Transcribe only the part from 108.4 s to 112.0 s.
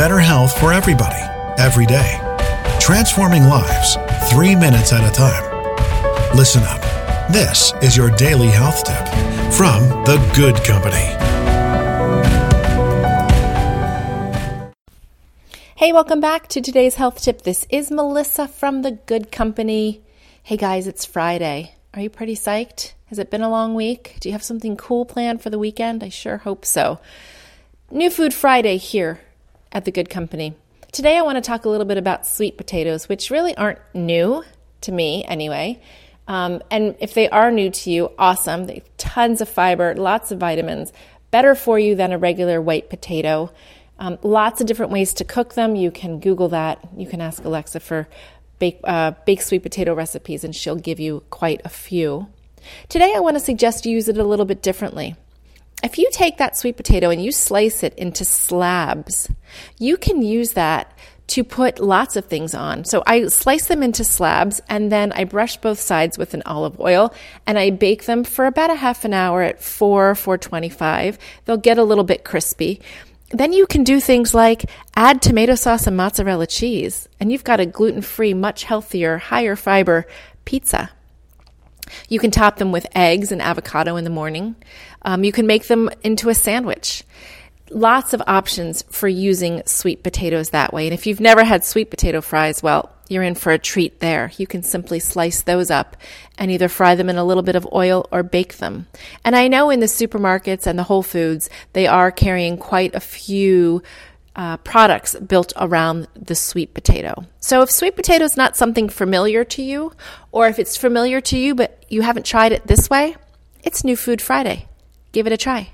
something familiar to you, or if it's familiar to you but